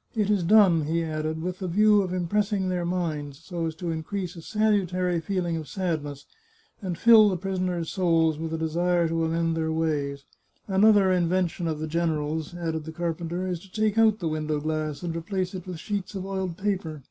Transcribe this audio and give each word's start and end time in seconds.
"It 0.16 0.30
is 0.30 0.42
done," 0.42 0.86
he 0.86 1.04
added," 1.04 1.40
with 1.42 1.60
the 1.60 1.68
view 1.68 2.02
of 2.02 2.12
impressing 2.12 2.68
their 2.68 2.84
minds, 2.84 3.38
so 3.38 3.66
as 3.66 3.74
to 3.76 3.92
increase 3.92 4.34
a 4.34 4.42
salutary 4.42 5.20
feeling 5.20 5.56
of 5.56 5.68
sadness, 5.68 6.26
and 6.82 6.98
fill 6.98 7.28
the 7.28 7.36
prisoners' 7.36 7.92
souls 7.92 8.36
with 8.36 8.52
a 8.52 8.58
desire 8.58 9.06
to 9.06 9.24
amend 9.24 9.56
their 9.56 9.70
ways. 9.70 10.24
Another 10.66 11.12
invention 11.12 11.68
of 11.68 11.78
the 11.78 11.86
general's," 11.86 12.52
added 12.52 12.82
the 12.84 12.90
carpenter," 12.90 13.46
is 13.46 13.60
to 13.60 13.70
take 13.70 13.96
out 13.96 14.18
the 14.18 14.26
window 14.26 14.58
glass 14.58 15.02
and 15.04 15.14
replace 15.14 15.54
it 15.54 15.68
with 15.68 15.78
sheets 15.78 16.16
of 16.16 16.26
oiled 16.26 16.56
paper." 16.56 17.02